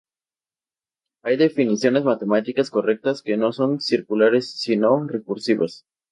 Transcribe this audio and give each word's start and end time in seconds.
Hay 1.21 1.37
definiciones 1.37 2.03
matemáticas 2.05 2.71
correctas 2.71 3.21
que 3.21 3.37
no 3.37 3.53
son 3.53 3.79
circulares 3.79 4.49
sino 4.59 5.05
recursivas. 5.05 5.85